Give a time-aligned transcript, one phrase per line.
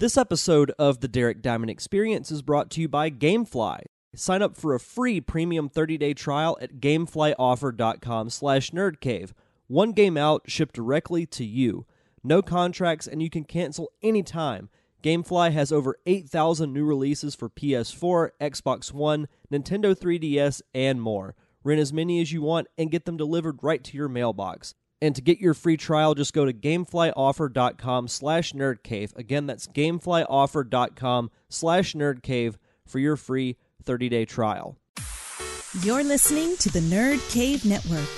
[0.00, 3.80] This episode of the Derek Diamond Experience is brought to you by Gamefly.
[4.14, 9.32] Sign up for a free premium 30-day trial at gameflyoffer.com slash nerdcave.
[9.66, 11.84] One game out, shipped directly to you.
[12.22, 14.68] No contracts, and you can cancel anytime.
[15.02, 21.34] Gamefly has over 8,000 new releases for PS4, Xbox One, Nintendo 3DS, and more.
[21.64, 24.76] Rent as many as you want and get them delivered right to your mailbox.
[25.00, 29.16] And to get your free trial, just go to gameflyoffer.com slash nerdcave.
[29.16, 32.56] Again, that's gameflyoffer.com slash nerdcave
[32.86, 34.76] for your free 30-day trial.
[35.82, 38.08] You're listening to the Nerd Cave Network.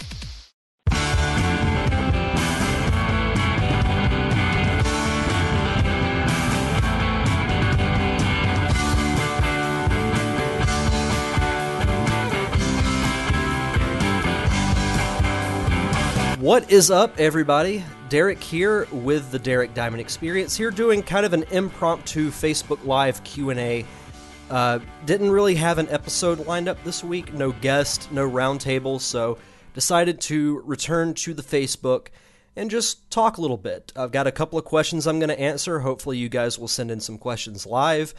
[16.41, 17.85] What is up, everybody?
[18.09, 20.57] Derek here with the Derek Diamond Experience.
[20.57, 23.85] Here, doing kind of an impromptu Facebook Live Q and A.
[24.49, 27.35] Uh, didn't really have an episode lined up this week.
[27.35, 28.99] No guest, no roundtable.
[28.99, 29.37] So
[29.75, 32.07] decided to return to the Facebook
[32.57, 33.93] and just talk a little bit.
[33.95, 35.81] I've got a couple of questions I'm going to answer.
[35.81, 38.15] Hopefully, you guys will send in some questions live.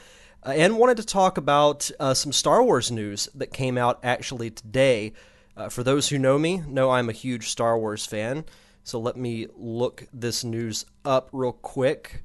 [0.46, 4.52] Uh, and wanted to talk about uh, some Star Wars news that came out actually
[4.52, 5.14] today.
[5.56, 8.46] Uh, for those who know me, know I'm a huge Star Wars fan.
[8.84, 12.24] So let me look this news up real quick.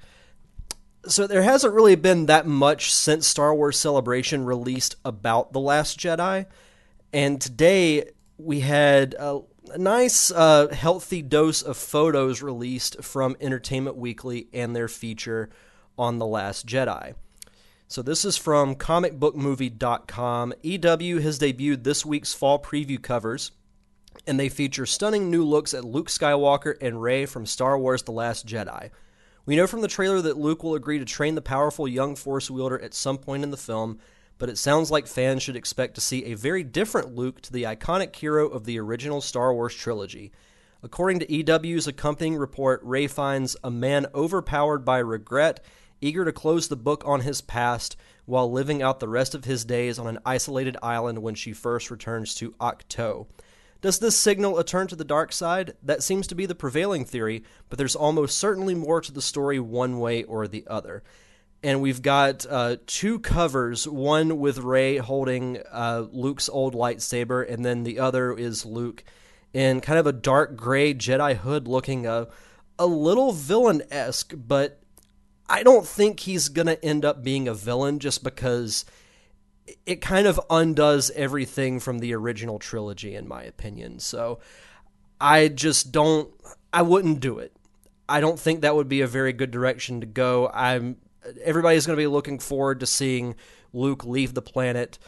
[1.07, 5.99] So there hasn't really been that much since Star Wars Celebration released about The Last
[5.99, 6.47] Jedi.
[7.13, 9.41] And today we had a,
[9.77, 15.51] nice, uh, healthy dose of photos released from Entertainment Weekly and their feature
[15.99, 17.15] on The Last Jedi.
[17.89, 20.55] So this is from comicbookmovie.com.
[20.63, 23.53] EW has debuted this week's fall preview covers,
[24.27, 28.11] and they feature stunning new looks at Luke Skywalker and Rey from Star Wars The
[28.11, 28.91] Last Jedi.
[29.45, 32.51] We know from the trailer that Luke will agree to train the powerful young Force
[32.51, 34.01] wielder at some point in the film,
[34.37, 37.63] but it sounds like fans should expect to see a very different Luke to the
[37.63, 40.33] iconic hero of the original Star Wars trilogy.
[40.83, 45.65] According to EW's accompanying report, Rey finds a man overpowered by regret
[46.01, 49.65] eager to close the book on his past while living out the rest of his
[49.65, 53.27] days on an isolated island when she first returns to Ahch-To.
[53.81, 55.75] Does this signal a turn to the dark side?
[55.83, 59.61] That seems to be the prevailing theory, but there's almost certainly more to the story
[59.61, 61.03] one way or the other.
[61.63, 67.65] And we've got uh, two covers one with Rey holding uh, Luke's old lightsaber, and
[67.65, 69.05] then the other is Luke
[69.53, 72.29] in kind of a dark gray Jedi hood looking a,
[72.79, 74.81] a little villain esque, but
[75.49, 78.85] I don't think he's going to end up being a villain just because
[79.85, 83.99] it kind of undoes everything from the original trilogy, in my opinion.
[84.01, 84.41] So
[85.21, 86.31] I just don't,
[86.73, 87.53] I wouldn't do it.
[88.09, 90.49] I don't think that would be a very good direction to go.
[90.53, 90.97] I'm,
[91.43, 93.35] everybody's going to be looking forward to seeing
[93.73, 94.99] Luke leave the planet.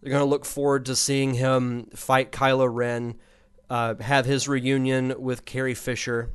[0.00, 3.16] They're going to look forward to seeing him fight Kylo Ren,
[3.70, 6.30] uh, have his reunion with Carrie Fisher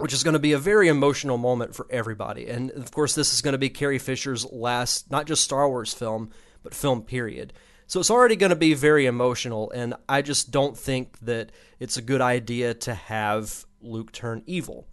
[0.00, 2.48] which is going to be a very emotional moment for everybody.
[2.48, 5.92] And of course, this is going to be Carrie Fisher's last, not just Star Wars
[5.92, 6.30] film,
[6.62, 7.52] but film period.
[7.86, 11.50] So it's already going to be very emotional, and I just don't think that
[11.80, 14.86] it's a good idea to have Luke turn evil.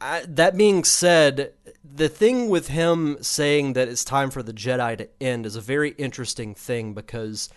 [0.00, 1.52] I, that being said,
[1.84, 5.60] the thing with him saying that it's time for the Jedi to end is a
[5.60, 7.50] very interesting thing because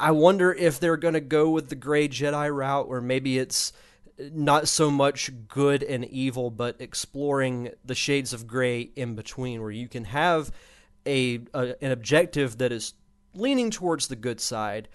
[0.00, 3.72] I wonder if they're going to go with the gray Jedi route, or maybe it's
[4.18, 9.70] not so much good and evil, but exploring the shades of gray in between, where
[9.70, 10.50] you can have
[11.06, 12.94] a, a, an objective that is
[13.34, 14.88] leaning towards the good side,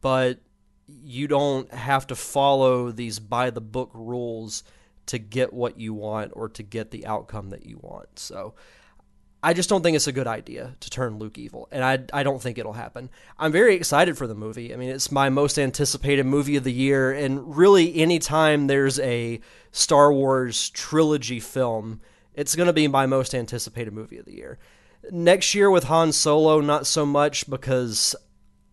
[0.00, 0.38] but
[0.86, 4.64] you don't have to follow these by the book rules
[5.06, 8.18] to get what you want or to get the outcome that you want.
[8.18, 8.54] So
[9.44, 12.22] I just don't think it's a good idea to turn Luke evil, and I I
[12.22, 13.10] don't think it'll happen.
[13.38, 14.72] I'm very excited for the movie.
[14.72, 19.40] I mean, it's my most anticipated movie of the year, and really, anytime there's a
[19.70, 22.00] Star Wars trilogy film,
[22.32, 24.58] it's going to be my most anticipated movie of the year.
[25.10, 28.16] Next year with Han Solo, not so much because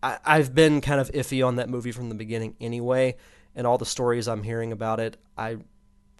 [0.02, 3.16] I, I've been kind of iffy on that movie from the beginning anyway,
[3.54, 5.58] and all the stories I'm hearing about it, I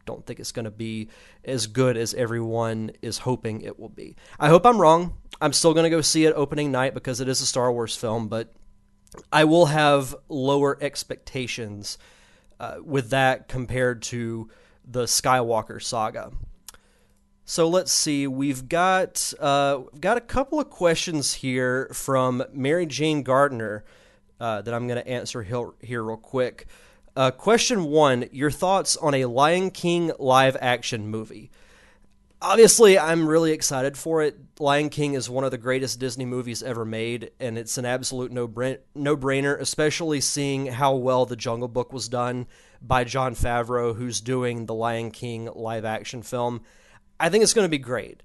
[0.04, 1.08] don't think it's going to be
[1.44, 4.16] as good as everyone is hoping it will be.
[4.38, 5.16] I hope I'm wrong.
[5.40, 7.96] I'm still going to go see it opening night because it is a Star Wars
[7.96, 8.52] film, but
[9.32, 11.99] I will have lower expectations
[12.58, 14.49] uh, with that compared to
[14.84, 16.32] the Skywalker saga.
[17.44, 18.26] So let's see.
[18.26, 23.84] We've got uh, we've got a couple of questions here from Mary Jane Gardner
[24.40, 26.66] uh, that I'm going to answer here, here real quick.
[27.14, 31.50] Uh, question one Your thoughts on a Lion King live action movie?
[32.43, 34.37] obviously, I'm really excited for it.
[34.59, 38.32] Lion King is one of the greatest Disney movies ever made, and it's an absolute
[38.32, 42.47] no brainer, especially seeing how well The Jungle Book was done
[42.82, 46.62] by Jon Favreau, who's doing the Lion King live action film.
[47.19, 48.23] I think it's going to be great.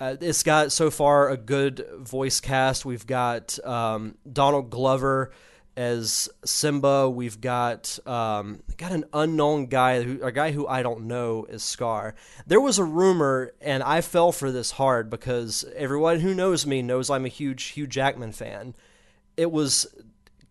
[0.00, 2.84] Uh, it's got so far a good voice cast.
[2.84, 5.32] We've got um, Donald Glover
[5.78, 7.08] as Simba.
[7.08, 11.62] We've got um, got an unknown guy, who, a guy who I don't know is
[11.62, 12.16] Scar.
[12.48, 16.82] There was a rumor, and I fell for this hard because everyone who knows me
[16.82, 18.74] knows I'm a huge Hugh Jackman fan.
[19.36, 19.86] It was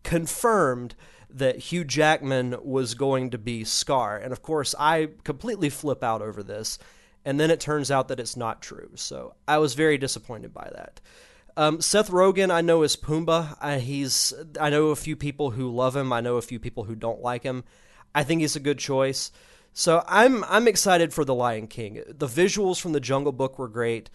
[0.04, 0.96] confirmed
[1.30, 6.22] that Hugh Jackman was going to be Scar, and of course I completely flip out
[6.22, 6.80] over this.
[7.26, 8.92] And then it turns out that it's not true.
[8.96, 11.02] So I was very disappointed by that.
[11.58, 13.58] Um, Seth Rogen, I know is Pumbaa.
[13.60, 14.32] I, he's
[14.62, 16.14] I know a few people who love him.
[16.14, 17.64] I know a few people who don't like him.
[18.14, 19.32] I think he's a good choice.
[19.74, 22.04] So I'm I'm excited for the Lion King.
[22.08, 24.12] The visuals from the Jungle Book were great,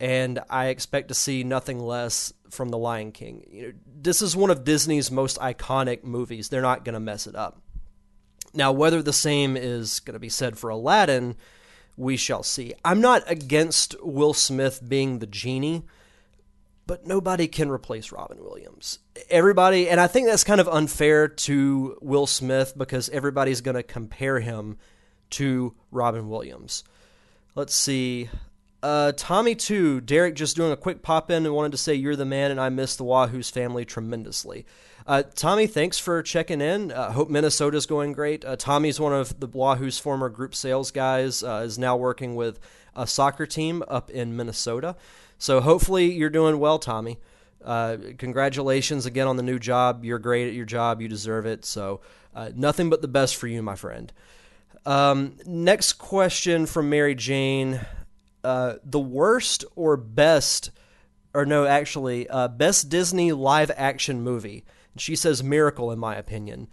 [0.00, 3.46] and I expect to see nothing less from the Lion King.
[3.52, 3.72] You know,
[4.02, 6.48] this is one of Disney's most iconic movies.
[6.48, 7.62] They're not going to mess it up.
[8.52, 11.36] Now, whether the same is going to be said for Aladdin,
[11.96, 12.74] we shall see.
[12.84, 15.84] I'm not against Will Smith being the genie
[16.90, 18.98] but nobody can replace Robin Williams.
[19.30, 23.84] Everybody, and I think that's kind of unfair to Will Smith because everybody's going to
[23.84, 24.76] compare him
[25.30, 26.82] to Robin Williams.
[27.54, 28.28] Let's see.
[28.82, 30.00] Uh, Tommy too.
[30.00, 32.60] Derek just doing a quick pop in and wanted to say you're the man, and
[32.60, 34.66] I miss the Wahoo's family tremendously.
[35.06, 36.90] Uh, Tommy, thanks for checking in.
[36.90, 38.44] Uh, hope Minnesota's going great.
[38.44, 41.44] Uh, Tommy's one of the Wahoo's former group sales guys.
[41.44, 42.58] Uh, is now working with
[42.96, 44.96] a soccer team up in Minnesota.
[45.40, 47.18] So hopefully you're doing well, Tommy.
[47.64, 50.04] Uh, congratulations again on the new job.
[50.04, 51.00] You're great at your job.
[51.00, 51.64] You deserve it.
[51.64, 52.02] So
[52.34, 54.12] uh, nothing but the best for you, my friend.
[54.84, 57.80] Um, next question from Mary Jane:
[58.44, 60.70] uh, the worst or best,
[61.34, 64.64] or no, actually, uh, best Disney live action movie.
[64.96, 66.68] She says Miracle, in my opinion.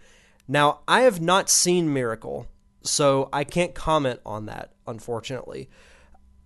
[0.46, 2.46] Now I have not seen Miracle,
[2.82, 5.68] so I can't comment on that, unfortunately.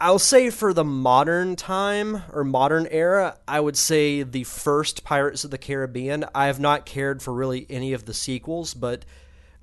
[0.00, 5.44] I'll say for the modern time or modern era, I would say the first Pirates
[5.44, 6.24] of the Caribbean.
[6.34, 9.04] I have not cared for really any of the sequels, but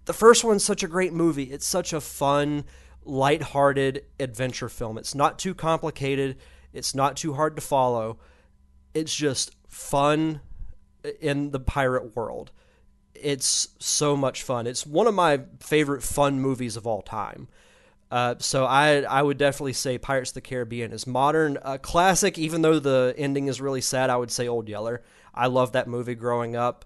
[0.05, 1.51] the first one's such a great movie.
[1.51, 2.63] It's such a fun,
[3.03, 4.97] light-hearted adventure film.
[4.97, 6.37] It's not too complicated,
[6.71, 8.19] it's not too hard to follow.
[8.93, 10.41] It's just fun
[11.19, 12.51] in the pirate world.
[13.13, 14.67] It's so much fun.
[14.67, 17.49] It's one of my favorite fun movies of all time.
[18.11, 22.37] Uh, so I I would definitely say Pirates of the Caribbean is modern, uh, classic.
[22.37, 25.03] Even though the ending is really sad, I would say Old Yeller.
[25.33, 26.85] I love that movie growing up.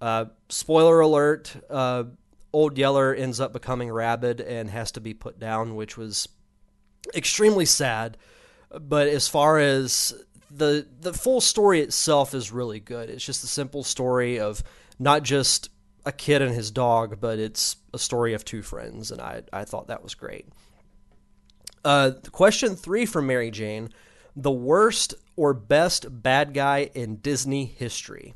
[0.00, 2.04] Uh, spoiler alert: uh,
[2.52, 6.28] Old Yeller ends up becoming rabid and has to be put down, which was
[7.14, 8.18] extremely sad.
[8.70, 10.14] But as far as
[10.50, 13.10] the the full story itself is really good.
[13.10, 14.62] It's just a simple story of
[14.98, 15.70] not just
[16.08, 19.64] a kid and his dog, but it's a story of two friends, and I I
[19.64, 20.46] thought that was great.
[21.84, 23.90] Uh, question three from Mary Jane:
[24.34, 28.34] the worst or best bad guy in Disney history.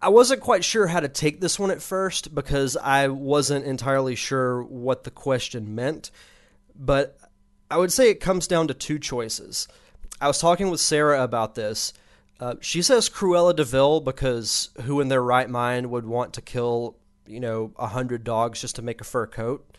[0.00, 4.14] I wasn't quite sure how to take this one at first because I wasn't entirely
[4.14, 6.10] sure what the question meant,
[6.76, 7.18] but
[7.70, 9.66] I would say it comes down to two choices.
[10.20, 11.92] I was talking with Sarah about this
[12.40, 16.42] uh, she says Cruella de Vil because who in their right mind would want to
[16.42, 19.76] kill, you know, a hundred dogs just to make a fur coat?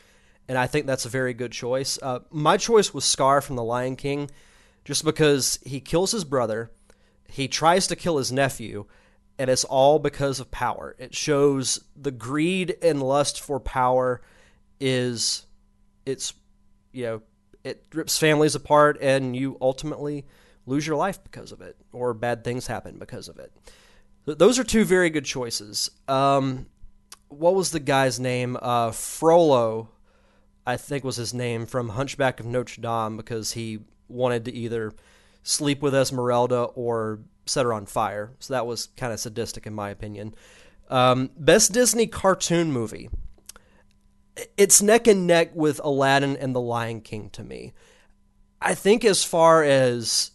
[0.47, 1.97] And I think that's a very good choice.
[2.01, 4.29] Uh, my choice was Scar from The Lion King,
[4.83, 6.71] just because he kills his brother,
[7.27, 8.85] he tries to kill his nephew,
[9.39, 10.95] and it's all because of power.
[10.99, 14.21] It shows the greed and lust for power
[14.79, 15.45] is,
[16.05, 16.33] it's,
[16.93, 17.21] you know,
[17.63, 20.25] it rips families apart, and you ultimately
[20.65, 23.51] lose your life because of it, or bad things happen because of it.
[24.25, 25.91] Those are two very good choices.
[26.07, 26.65] Um,
[27.27, 28.57] what was the guy's name?
[28.61, 29.89] Uh, Frollo,
[30.65, 34.93] I think was his name from Hunchback of Notre Dame because he wanted to either
[35.43, 38.31] sleep with Esmeralda or set her on fire.
[38.39, 40.33] So that was kind of sadistic in my opinion.
[40.89, 43.09] Um, best Disney cartoon movie.
[44.57, 47.73] It's neck and neck with Aladdin and The Lion King to me.
[48.61, 50.31] I think as far as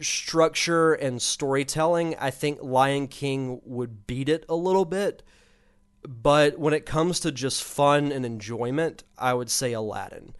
[0.00, 5.22] structure and storytelling, I think Lion King would beat it a little bit.
[6.06, 10.34] But when it comes to just fun and enjoyment, I would say Aladdin.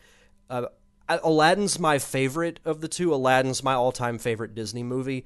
[0.50, 0.66] Uh,
[1.08, 3.14] Aladdin's my favorite of the two.
[3.14, 5.25] Aladdin's my all time favorite Disney movie,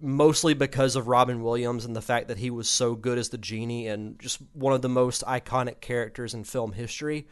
[0.00, 3.38] mostly because of Robin Williams and the fact that he was so good as the
[3.38, 7.26] genie and just one of the most iconic characters in film history.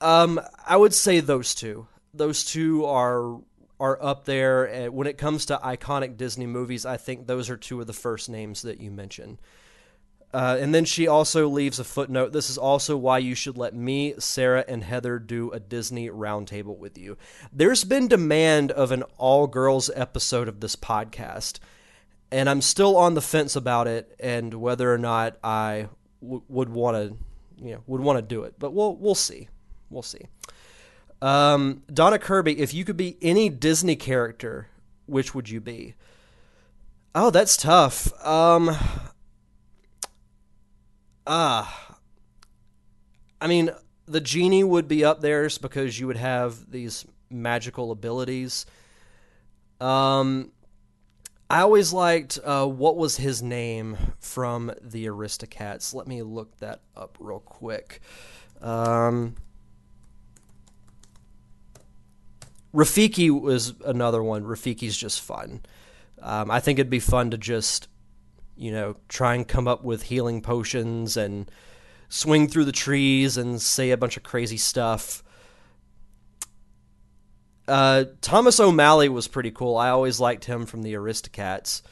[0.00, 1.86] Um, I would say those two.
[2.12, 3.40] Those two are
[3.78, 4.90] are up there.
[4.90, 8.28] When it comes to iconic Disney movies, I think those are two of the first
[8.28, 9.38] names that you mentioned.
[10.32, 12.32] Uh, and then she also leaves a footnote.
[12.32, 16.76] This is also why you should let me, Sarah, and Heather do a Disney roundtable
[16.76, 17.16] with you.
[17.52, 21.58] There's been demand of an all girls episode of this podcast,
[22.30, 25.88] and I'm still on the fence about it and whether or not I
[26.20, 28.54] w- would want to, you know, would want to do it.
[28.58, 29.48] But we'll we'll see,
[29.90, 30.26] we'll see.
[31.22, 34.68] Um, Donna Kirby, if you could be any Disney character,
[35.06, 35.94] which would you be?
[37.14, 38.12] Oh, that's tough.
[38.24, 38.76] Um,
[41.26, 41.98] ah,
[43.40, 43.70] I mean,
[44.06, 48.66] the genie would be up there because you would have these magical abilities.
[49.80, 50.52] Um,
[51.48, 55.94] I always liked uh, what was his name from the Aristocats.
[55.94, 58.00] Let me look that up real quick.
[58.60, 59.36] Um,
[62.74, 64.44] Rafiki was another one.
[64.44, 65.62] Rafiki's just fun.
[66.20, 67.88] Um, I think it'd be fun to just,
[68.56, 71.50] you know, try and come up with healing potions and
[72.08, 75.22] swing through the trees and say a bunch of crazy stuff.
[77.68, 79.76] Uh, Thomas O'Malley was pretty cool.
[79.76, 81.82] I always liked him from the Aristocats.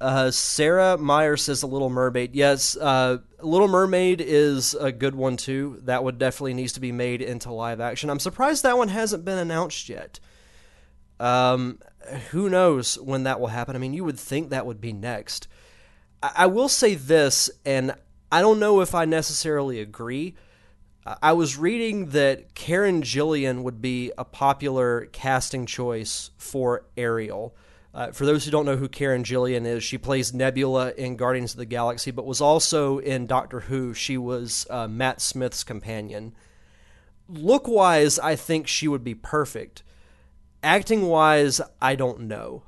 [0.00, 2.34] Uh, Sarah Meyer says a Little Mermaid.
[2.34, 5.80] Yes, uh, Little Mermaid is a good one too.
[5.82, 8.10] That would definitely needs to be made into live action.
[8.10, 10.20] I'm surprised that one hasn't been announced yet.
[11.20, 11.78] Um,
[12.30, 13.76] who knows when that will happen?
[13.76, 15.48] I mean, you would think that would be next.
[16.22, 17.94] I, I will say this, and
[18.30, 20.34] I don't know if I necessarily agree.
[21.04, 27.56] I was reading that Karen Gillan would be a popular casting choice for Ariel.
[27.94, 31.52] Uh, for those who don't know who Karen Gillan is, she plays Nebula in Guardians
[31.52, 33.92] of the Galaxy, but was also in Doctor Who.
[33.92, 36.34] She was uh, Matt Smith's companion.
[37.28, 39.82] Look wise, I think she would be perfect.
[40.62, 42.62] Acting wise, I don't know.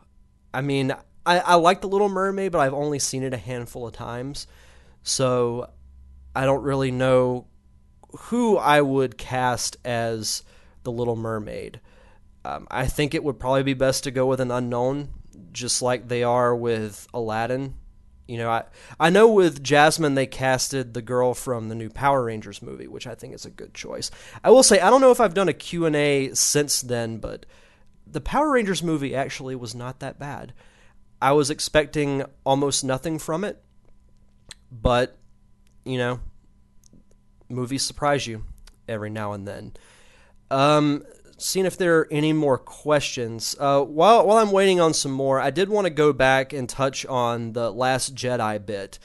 [0.53, 0.93] I mean,
[1.25, 4.47] I, I like The Little Mermaid, but I've only seen it a handful of times.
[5.03, 5.71] So
[6.37, 7.47] I don't really know
[8.19, 10.43] who I would cast as
[10.83, 11.81] The Little Mermaid.
[12.45, 15.09] Um, I think it would probably be best to go with an unknown,
[15.53, 17.75] just like they are with Aladdin.
[18.29, 18.65] You know, I
[18.99, 23.07] I know with Jasmine they casted the girl from the new Power Rangers movie, which
[23.07, 24.11] I think is a good choice.
[24.43, 27.47] I will say I don't know if I've done a Q&A since then, but
[28.07, 30.55] the Power Rangers movie actually was not that bad.
[31.21, 33.63] I was expecting almost nothing from it,
[34.71, 35.19] but
[35.85, 36.21] you know,
[37.49, 38.45] movies surprise you
[38.89, 39.73] every now and then.
[40.51, 41.05] Um,
[41.45, 43.55] seeing if there are any more questions.
[43.61, 46.67] Uh, while while I'm waiting on some more, I did want to go back and
[46.67, 48.99] touch on the Last Jedi bit.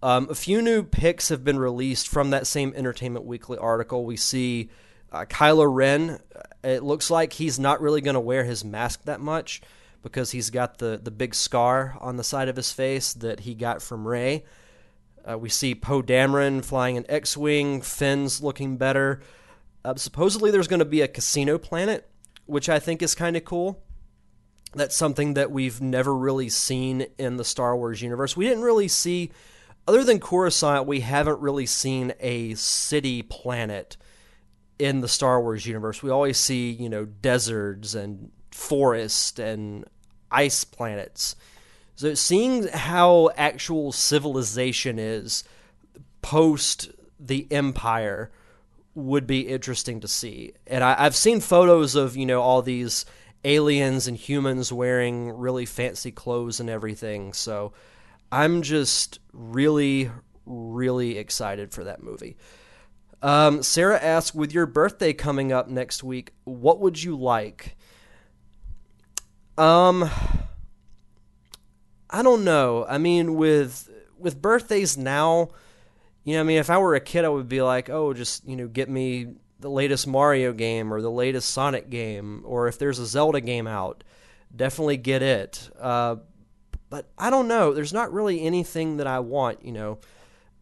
[0.00, 4.04] Um, a few new pics have been released from that same Entertainment Weekly article.
[4.04, 4.70] We see
[5.10, 6.20] uh, Kylo Ren.
[6.62, 9.60] It looks like he's not really going to wear his mask that much
[10.02, 13.54] because he's got the the big scar on the side of his face that he
[13.54, 14.44] got from Rey.
[15.28, 19.22] Uh, we see Poe Dameron flying an X-wing, Finn's looking better.
[19.84, 22.08] Uh, supposedly, there's going to be a casino planet,
[22.46, 23.82] which I think is kind of cool.
[24.74, 28.36] That's something that we've never really seen in the Star Wars universe.
[28.36, 29.30] We didn't really see,
[29.86, 33.96] other than Coruscant, we haven't really seen a city planet
[34.78, 36.02] in the Star Wars universe.
[36.02, 39.84] We always see, you know, deserts and forests and
[40.30, 41.36] ice planets.
[41.96, 45.44] So seeing how actual civilization is
[46.22, 48.32] post the Empire
[48.94, 50.52] would be interesting to see.
[50.66, 53.04] And I, have seen photos of you know all these
[53.44, 57.32] aliens and humans wearing really fancy clothes and everything.
[57.32, 57.72] So
[58.32, 60.10] I'm just really,
[60.46, 62.36] really excited for that movie.
[63.22, 67.76] Um, Sarah asks, with your birthday coming up next week, what would you like?
[69.56, 70.10] Um,
[72.10, 72.84] I don't know.
[72.88, 75.50] I mean, with with birthdays now
[76.24, 78.46] you know, I mean, if I were a kid, I would be like, oh, just,
[78.48, 82.78] you know, get me the latest Mario game or the latest Sonic game, or if
[82.78, 84.02] there's a Zelda game out,
[84.54, 85.70] definitely get it.
[85.78, 86.16] Uh,
[86.88, 87.74] but I don't know.
[87.74, 89.98] There's not really anything that I want, you know.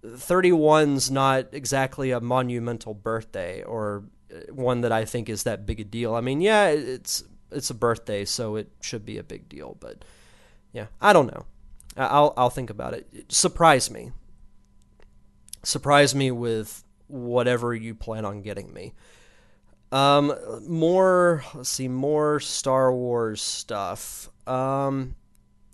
[0.04, 4.04] 31's not exactly a monumental birthday or
[4.34, 6.14] uh, one that I think is that big a deal.
[6.14, 10.04] I mean, yeah, it's it's a birthday, so it should be a big deal, but
[10.72, 11.44] yeah, I don't know.
[11.96, 13.30] I'll I'll think about it.
[13.30, 14.10] Surprise me
[15.62, 18.94] surprise me with whatever you plan on getting me.
[19.92, 20.34] Um,
[20.66, 24.30] more, let's see, more Star Wars stuff.
[24.46, 25.14] Um,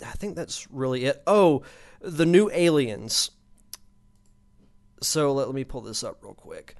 [0.04, 1.22] I think that's really it.
[1.26, 1.62] Oh,
[2.00, 3.30] the new aliens.
[5.00, 6.74] So let, let me pull this up real quick.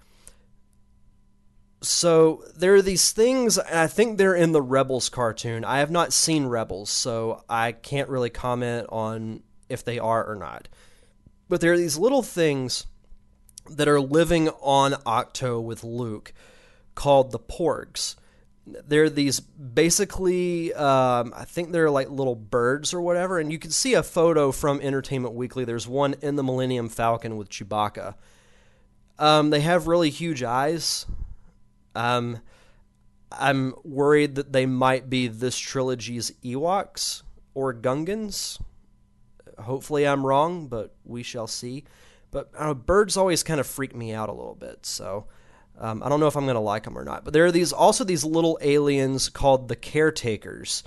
[1.81, 5.65] so there are these things, I think they're in the Rebels cartoon.
[5.65, 10.35] I have not seen Rebels, so I can't really comment on if they are or
[10.35, 10.67] not.
[11.49, 12.87] But there are these little things
[13.71, 16.33] that are living on Ahch-To with Luke
[16.95, 18.17] called the Porgs.
[18.67, 23.71] They're these basically, um, I think they're like little birds or whatever, and you can
[23.71, 25.65] see a photo from Entertainment Weekly.
[25.65, 28.15] There's one in the Millennium Falcon with Chewbacca.
[29.19, 31.07] Um, they have really huge eyes.
[31.95, 32.41] Um,
[33.33, 37.23] I'm worried that they might be this trilogy's Ewoks
[37.55, 38.61] or Gungans.
[39.59, 41.85] Hopefully, I'm wrong, but we shall see.
[42.31, 45.27] But know, birds always kind of freak me out a little bit, so
[45.79, 47.25] um, I don't know if I'm going to like them or not.
[47.25, 50.85] But there are these also these little aliens called the caretakers,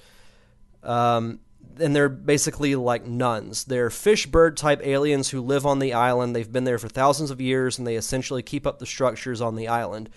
[0.83, 1.39] um,
[1.79, 3.65] and they're basically like nuns.
[3.65, 6.35] They're fish bird type aliens who live on the island.
[6.35, 9.55] They've been there for thousands of years, and they essentially keep up the structures on
[9.55, 10.09] the island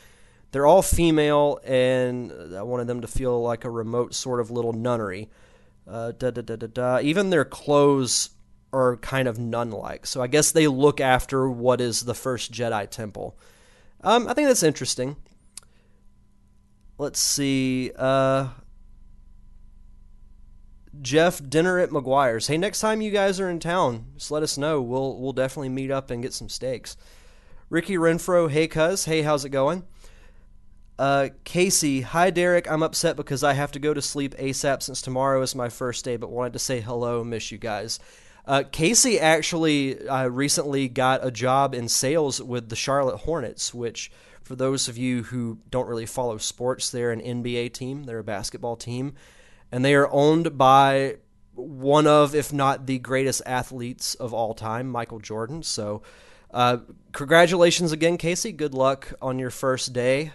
[0.54, 4.72] they're all female, and I wanted them to feel like a remote sort of little
[4.72, 5.28] nunnery.
[5.84, 7.00] Uh, da, da, da, da, da.
[7.00, 8.30] Even their clothes
[8.74, 10.06] are kind of nun like.
[10.06, 13.38] So I guess they look after what is the first Jedi temple.
[14.02, 15.16] Um, I think that's interesting.
[16.98, 17.92] Let's see.
[17.96, 18.48] Uh,
[21.00, 22.46] Jeff, dinner at McGuire's.
[22.46, 24.80] Hey, next time you guys are in town, just let us know.
[24.80, 26.96] We'll we'll definitely meet up and get some steaks.
[27.70, 29.84] Ricky Renfro, hey cuz, hey, how's it going?
[30.96, 32.70] Uh, Casey, hi Derek.
[32.70, 36.04] I'm upset because I have to go to sleep ASAP since tomorrow is my first
[36.04, 37.98] day, but wanted to say hello, miss you guys.
[38.46, 44.10] Uh, Casey actually uh, recently got a job in sales with the Charlotte Hornets, which,
[44.42, 48.24] for those of you who don't really follow sports, they're an NBA team, they're a
[48.24, 49.14] basketball team,
[49.72, 51.16] and they are owned by
[51.54, 55.62] one of, if not the greatest athletes of all time, Michael Jordan.
[55.62, 56.02] So,
[56.50, 56.78] uh,
[57.12, 58.52] congratulations again, Casey.
[58.52, 60.32] Good luck on your first day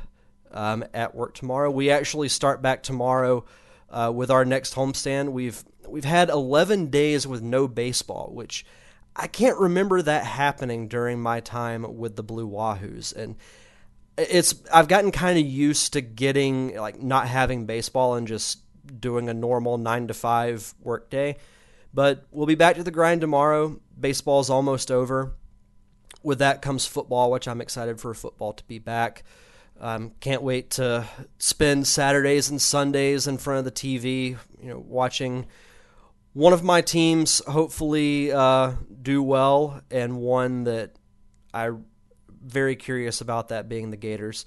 [0.52, 1.70] um, at work tomorrow.
[1.70, 3.46] We actually start back tomorrow
[3.92, 5.32] uh, with our next homestand.
[5.32, 8.66] We've we've had 11 days with no baseball, which
[9.16, 13.36] I can't remember that happening during my time with the Blue Wahoos, and
[14.18, 18.60] it's I've gotten kind of used to getting like not having baseball and just
[19.00, 21.38] doing a normal nine to five work day.
[21.94, 23.80] But we'll be back to the grind tomorrow.
[24.00, 25.34] Baseball's almost over.
[26.22, 29.24] With that comes football, which I'm excited for football to be back.
[29.80, 34.80] Um, can't wait to spend Saturdays and Sundays in front of the TV, you know,
[34.80, 35.46] watching
[36.34, 40.92] one of my teams hopefully uh, do well, and one that
[41.54, 41.86] I'm
[42.42, 44.46] very curious about that being the Gators.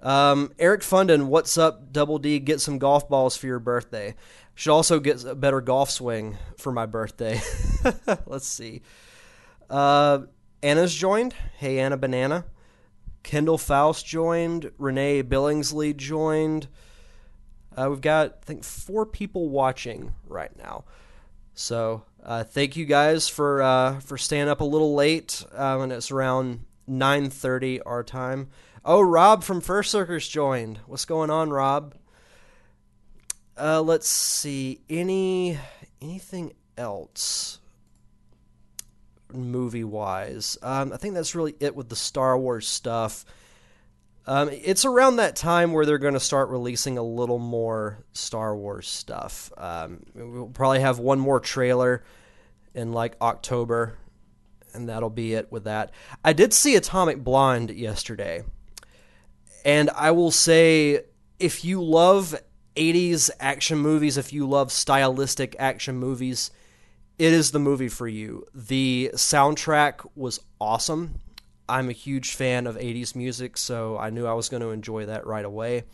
[0.00, 2.38] Um, Eric Funden, what's up, Double D?
[2.38, 4.14] Get some golf balls for your birthday.
[4.54, 7.40] Should also get a better golf swing for my birthday.
[8.26, 8.82] Let's see.
[9.68, 10.20] Uh,
[10.62, 11.34] Anna's joined.
[11.56, 12.44] Hey, Anna Banana.
[13.28, 14.72] Kendall Faust joined.
[14.78, 16.66] Renee Billingsley joined.
[17.76, 20.84] Uh, we've got, I think, four people watching right now.
[21.52, 25.44] So uh, thank you guys for uh, for staying up a little late.
[25.52, 28.48] Uh, and it's around 9:30 our time.
[28.82, 30.78] Oh, Rob from First Circus joined.
[30.86, 31.96] What's going on, Rob?
[33.58, 34.80] Uh, let's see.
[34.88, 35.58] Any
[36.00, 37.60] anything else?
[39.32, 40.58] Movie wise.
[40.62, 43.24] Um, I think that's really it with the Star Wars stuff.
[44.26, 48.54] Um, it's around that time where they're going to start releasing a little more Star
[48.54, 49.50] Wars stuff.
[49.56, 52.04] Um, we'll probably have one more trailer
[52.74, 53.96] in like October,
[54.74, 55.92] and that'll be it with that.
[56.22, 58.44] I did see Atomic Blonde yesterday,
[59.64, 61.04] and I will say
[61.38, 62.38] if you love
[62.76, 66.50] 80s action movies, if you love stylistic action movies,
[67.18, 68.44] it is the movie for you.
[68.54, 71.20] The soundtrack was awesome.
[71.68, 75.06] I'm a huge fan of 80s music, so I knew I was going to enjoy
[75.06, 75.84] that right away.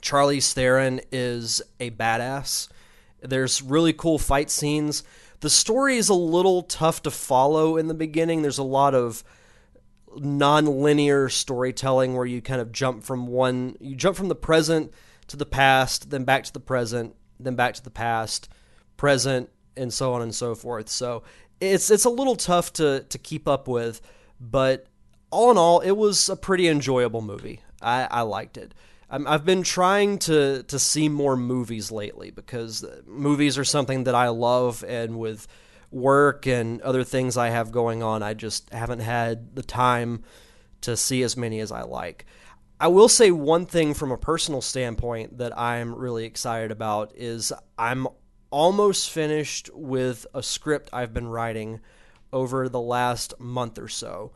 [0.00, 2.68] Charlize Theron is a badass.
[3.20, 5.02] There's really cool fight scenes.
[5.40, 8.42] The story is a little tough to follow in the beginning.
[8.42, 9.22] There's a lot of
[10.16, 14.92] non-linear storytelling where you kind of jump from one you jump from the present
[15.28, 18.48] to the past, then back to the present, then back to the past,
[18.96, 19.48] present,
[19.80, 20.88] and so on and so forth.
[20.88, 21.22] So
[21.60, 24.00] it's it's a little tough to to keep up with,
[24.40, 24.86] but
[25.30, 27.60] all in all, it was a pretty enjoyable movie.
[27.80, 28.74] I, I liked it.
[29.08, 34.14] i have been trying to to see more movies lately because movies are something that
[34.14, 35.46] I love, and with
[35.90, 40.24] work and other things I have going on, I just haven't had the time
[40.82, 42.26] to see as many as I like.
[42.78, 47.52] I will say one thing from a personal standpoint that I'm really excited about is
[47.76, 48.06] I'm
[48.50, 51.80] almost finished with a script I've been writing
[52.32, 54.32] over the last month or so.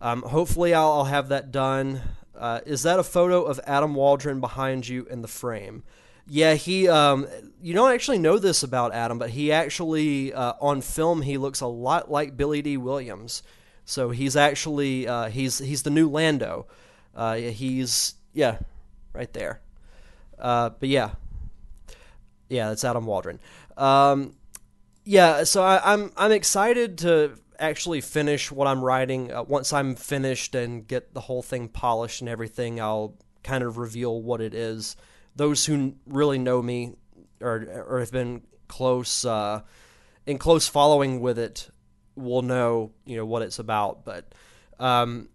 [0.00, 2.02] Um, hopefully, I'll, I'll, have that done
[2.36, 5.84] Uh, is that a photo of Adam Waldron behind you in the frame?
[6.26, 6.88] Yeah, he.
[6.88, 7.26] Um,
[7.62, 11.60] you don't actually know this about Adam, but he actually uh, on film he looks
[11.60, 13.42] a lot like Billy Dee Williams.
[13.84, 16.66] So he's actually uh, he's he's the new Lando.
[17.14, 18.58] Uh, he's yeah,
[19.12, 19.60] right there.
[20.38, 21.10] Uh, but yeah,
[22.48, 23.40] yeah, that's Adam Waldron.
[23.76, 24.34] Um,
[25.04, 29.32] yeah, so I, am I'm, I'm excited to actually finish what I'm writing.
[29.32, 33.78] Uh, once I'm finished and get the whole thing polished and everything, I'll kind of
[33.78, 34.96] reveal what it is.
[35.36, 36.94] Those who really know me
[37.40, 39.60] or or have been close uh,
[40.26, 41.70] in close following with it
[42.16, 44.04] will know you know what it's about.
[44.04, 44.32] But
[44.78, 45.28] um,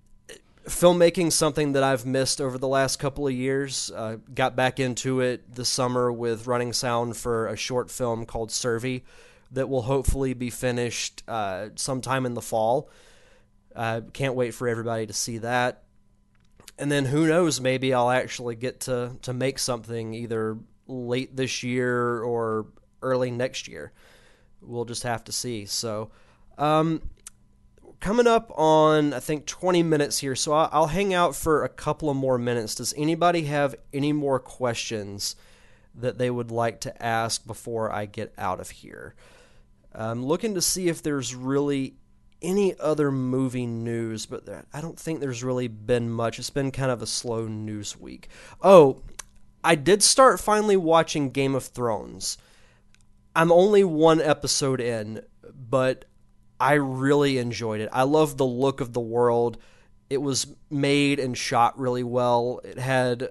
[0.70, 3.92] filmmaking something that I've missed over the last couple of years.
[3.94, 8.52] Uh, got back into it this summer with running sound for a short film called
[8.52, 9.04] Survey
[9.52, 12.90] that will hopefully be finished uh, sometime in the fall.
[13.76, 15.84] Uh, can't wait for everybody to see that.
[16.78, 21.64] And then who knows, maybe I'll actually get to, to make something either late this
[21.64, 22.68] year or
[23.02, 23.92] early next year.
[24.62, 25.66] We'll just have to see.
[25.66, 26.12] So,
[26.58, 27.02] um,
[28.00, 32.10] coming up on I think 20 minutes here, so I'll, hang out for a couple
[32.10, 32.76] of more minutes.
[32.76, 35.36] Does anybody have any more questions
[35.96, 39.16] that they would like to ask before I get out of here?
[39.94, 41.96] I'm looking to see if there's really
[42.42, 46.40] any other movie news, but I don't think there's really been much.
[46.40, 48.30] It's been kind of a slow news week.
[48.62, 49.02] Oh,
[49.64, 52.38] I did start finally watching Game of Thrones.
[53.36, 55.22] I'm only one episode in,
[55.54, 56.06] but
[56.60, 57.90] I really enjoyed it.
[57.92, 59.58] I love the look of the world.
[60.10, 62.62] It was made and shot really well.
[62.64, 63.30] It had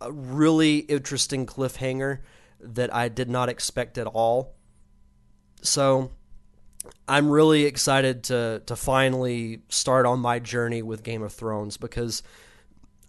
[0.00, 2.20] a really interesting cliffhanger
[2.60, 4.54] that I did not expect at all.
[5.62, 6.10] So
[7.08, 12.22] I'm really excited to to finally start on my journey with Game of Thrones because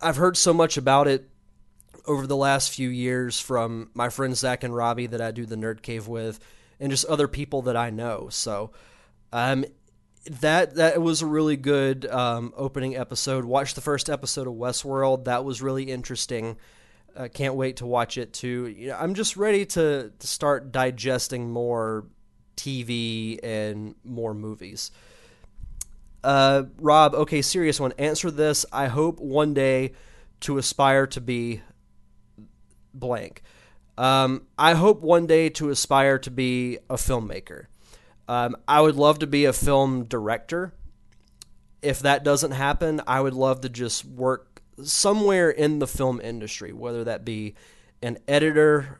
[0.01, 1.29] I've heard so much about it
[2.05, 5.55] over the last few years from my friends Zach and Robbie that I do the
[5.55, 6.39] Nerd Cave with,
[6.79, 8.29] and just other people that I know.
[8.29, 8.71] So,
[9.31, 9.65] um,
[10.29, 13.45] that that was a really good um, opening episode.
[13.45, 15.25] Watch the first episode of Westworld.
[15.25, 16.57] That was really interesting.
[17.15, 18.67] Uh, can't wait to watch it too.
[18.67, 22.05] You know, I'm just ready to to start digesting more
[22.55, 24.91] TV and more movies.
[26.23, 27.93] Uh, Rob, okay, serious one.
[27.97, 28.65] Answer this.
[28.71, 29.93] I hope one day
[30.41, 31.61] to aspire to be
[32.93, 33.43] blank.
[33.97, 37.65] Um, I hope one day to aspire to be a filmmaker.
[38.27, 40.73] Um, I would love to be a film director.
[41.81, 46.73] If that doesn't happen, I would love to just work somewhere in the film industry,
[46.73, 47.55] whether that be
[48.01, 48.99] an editor,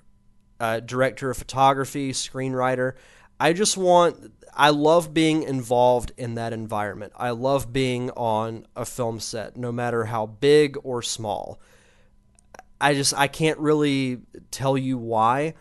[0.85, 2.93] director of photography, screenwriter.
[3.39, 7.13] I just want I love being involved in that environment.
[7.15, 11.59] I love being on a film set, no matter how big or small.
[12.81, 15.53] I just I can't really tell you why.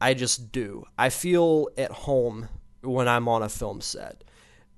[0.00, 0.84] I just do.
[0.98, 2.48] I feel at home
[2.82, 4.24] when I'm on a film set.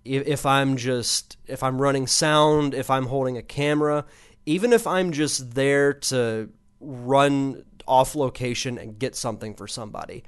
[0.05, 4.05] If I'm just if I'm running sound, if I'm holding a camera,
[4.45, 10.25] even if I'm just there to run off location and get something for somebody.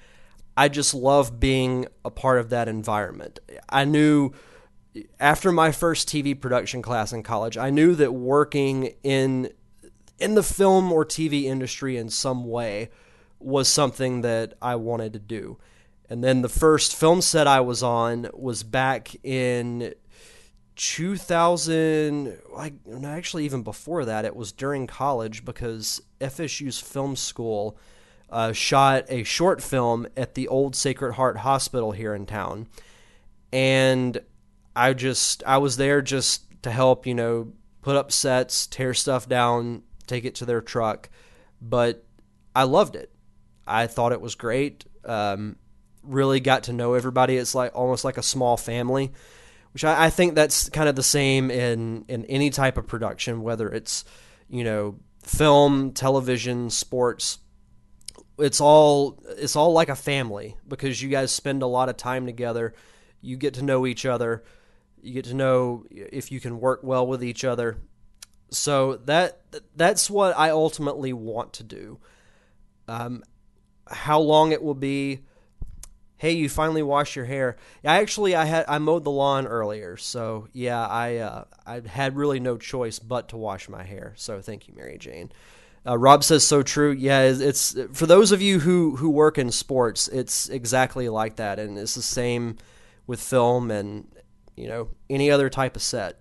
[0.57, 3.41] I just love being a part of that environment.
[3.69, 4.33] I knew
[5.21, 9.51] after my first TV production class in college, I knew that working in
[10.19, 12.89] in the film or TV industry in some way
[13.39, 15.59] was something that I wanted to do.
[16.09, 19.95] And then the first film set I was on was back in
[20.77, 27.79] 2000 like actually even before that it was during college because FSU's film school
[28.31, 32.67] uh, shot a short film at the old Sacred Heart Hospital here in town,
[33.53, 34.19] and
[34.75, 39.29] I just I was there just to help, you know, put up sets, tear stuff
[39.29, 41.09] down, take it to their truck,
[41.61, 42.05] but
[42.55, 43.13] I loved it.
[43.67, 44.85] I thought it was great.
[45.05, 45.57] Um,
[46.07, 47.37] really got to know everybody.
[47.37, 49.13] It's like almost like a small family,
[49.73, 53.43] which I, I think that's kind of the same in in any type of production,
[53.43, 54.05] whether it's
[54.49, 57.39] you know film, television, sports
[58.39, 62.27] it's all it's all like a family because you guys spend a lot of time
[62.27, 62.75] together.
[63.21, 64.45] You get to know each other.
[65.01, 67.79] You get to know if you can work well with each other.
[68.51, 69.41] So that
[69.75, 71.99] that's what I ultimately want to do.
[72.89, 73.25] Um,
[73.89, 75.21] how long it will be?
[76.19, 77.57] Hey, you finally washed your hair.
[77.85, 82.17] I actually I had I mowed the lawn earlier, so yeah, I uh, I had
[82.17, 84.15] really no choice but to wash my hair.
[84.17, 85.31] So thank you, Mary Jane.
[85.87, 86.91] Uh, Rob says so true.
[86.91, 91.59] Yeah, it's, for those of you who who work in sports, it's exactly like that,
[91.59, 92.57] and it's the same
[93.07, 94.09] with film and
[94.57, 96.19] you know any other type of set.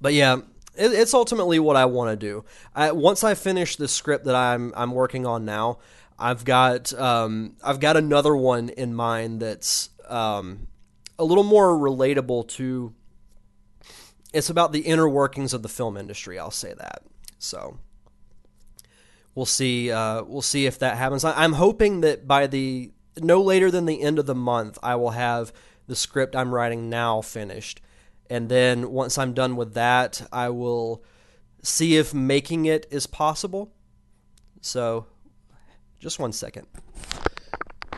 [0.00, 0.36] but yeah,
[0.76, 2.44] it, it's ultimately what I want to do.
[2.74, 5.78] I, once I finish the script that I'm I'm working on now,
[6.18, 10.66] I've got um, I've got another one in mind that's um,
[11.18, 12.94] a little more relatable to.
[14.32, 16.38] It's about the inner workings of the film industry.
[16.38, 17.02] I'll say that.
[17.38, 17.78] So
[19.34, 19.90] we'll see.
[19.90, 21.24] Uh, we'll see if that happens.
[21.24, 25.10] I'm hoping that by the no later than the end of the month, I will
[25.10, 25.52] have
[25.86, 27.80] the script I'm writing now finished,
[28.28, 31.04] and then once I'm done with that, I will
[31.62, 33.72] see if making it is possible.
[34.60, 35.06] So,
[36.06, 36.68] just one second.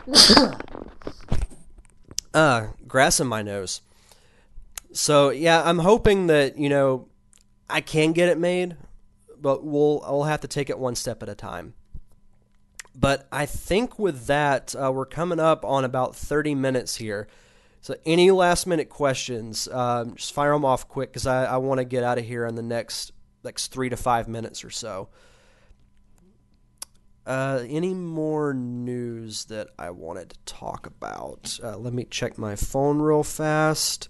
[2.33, 3.81] uh, grass in my nose.
[4.91, 7.07] So yeah, I'm hoping that you know
[7.69, 8.75] I can get it made,
[9.39, 11.75] but we'll I'll have to take it one step at a time.
[12.95, 17.27] But I think with that, uh, we're coming up on about 30 minutes here.
[17.79, 21.77] So any last minute questions, um, just fire them off quick because I, I want
[21.77, 23.11] to get out of here in the next
[23.43, 25.09] next three to five minutes or so.
[27.25, 31.59] Uh, any more news that I wanted to talk about?
[31.63, 34.09] Uh, let me check my phone real fast.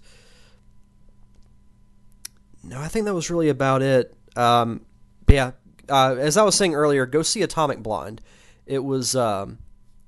[2.62, 4.14] No, I think that was really about it.
[4.36, 4.86] Um,
[5.28, 5.52] yeah,
[5.88, 8.20] uh, as I was saying earlier, go see Atomic Blonde.
[8.66, 9.58] It was um,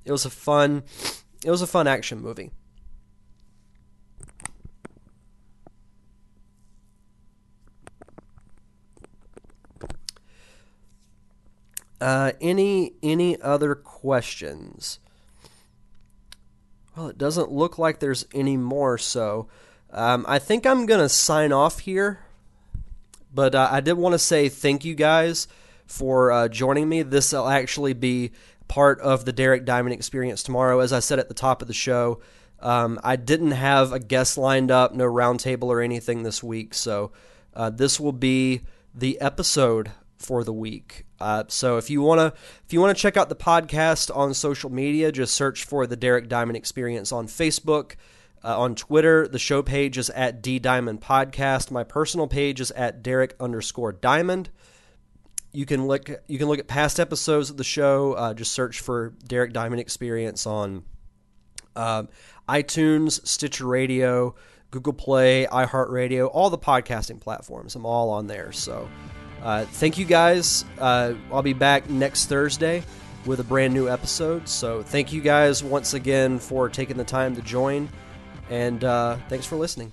[0.04, 0.84] it was a fun
[1.44, 2.50] it was a fun action movie.
[12.02, 14.98] Uh, any any other questions?
[16.96, 19.46] Well, it doesn't look like there's any more, so
[19.92, 22.18] um, I think I'm gonna sign off here.
[23.32, 25.46] But uh, I did want to say thank you guys
[25.86, 27.02] for uh, joining me.
[27.02, 28.32] This will actually be
[28.66, 30.80] part of the Derek Diamond experience tomorrow.
[30.80, 32.20] As I said at the top of the show,
[32.58, 37.12] um, I didn't have a guest lined up, no roundtable or anything this week, so
[37.54, 38.62] uh, this will be
[38.92, 41.04] the episode for the week.
[41.20, 42.32] Uh, so if you wanna
[42.64, 46.28] if you wanna check out the podcast on social media, just search for the Derek
[46.28, 47.96] Diamond Experience on Facebook.
[48.44, 51.70] Uh, on Twitter, the show page is at D Diamond Podcast.
[51.70, 54.50] My personal page is at Derek underscore Diamond.
[55.52, 58.14] You can look you can look at past episodes of the show.
[58.14, 60.82] Uh, just search for Derek Diamond Experience on
[61.76, 62.04] uh,
[62.48, 64.34] iTunes, Stitcher Radio,
[64.72, 67.76] Google Play, iHeartRadio, all the podcasting platforms.
[67.76, 68.50] I'm all on there.
[68.50, 68.88] So.
[69.42, 70.64] Uh, thank you guys.
[70.78, 72.82] Uh, I'll be back next Thursday
[73.26, 74.48] with a brand new episode.
[74.48, 77.88] So thank you guys once again for taking the time to join,
[78.50, 79.92] and uh, thanks for listening.